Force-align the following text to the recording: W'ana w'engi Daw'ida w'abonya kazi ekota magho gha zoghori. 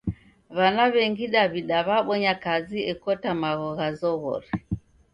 W'ana 0.55 0.83
w'engi 0.93 1.25
Daw'ida 1.33 1.77
w'abonya 1.87 2.33
kazi 2.43 2.79
ekota 2.91 3.29
magho 3.41 3.69
gha 3.77 3.89
zoghori. 3.99 4.49